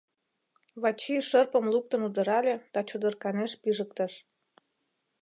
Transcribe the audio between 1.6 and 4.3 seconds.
луктын удырале да чодырканеш пижыктыш.